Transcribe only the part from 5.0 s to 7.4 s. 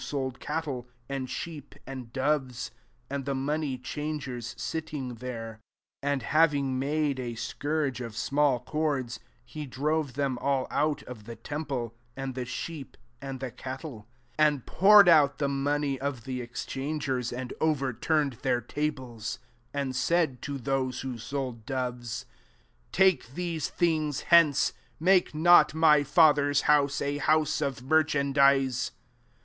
there: 15 anc^ having made a